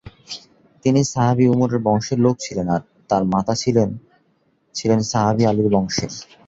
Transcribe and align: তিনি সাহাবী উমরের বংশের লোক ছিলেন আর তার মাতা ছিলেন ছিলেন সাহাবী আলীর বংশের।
তিনি 0.85 1.01
সাহাবী 1.03 1.45
উমরের 1.47 1.79
বংশের 1.83 2.19
লোক 2.19 2.35
ছিলেন 2.39 2.67
আর 2.69 2.81
তার 3.09 3.23
মাতা 3.25 3.53
ছিলেন 3.55 3.89
ছিলেন 4.75 4.99
সাহাবী 5.11 5.43
আলীর 5.45 5.69
বংশের। 5.75 6.11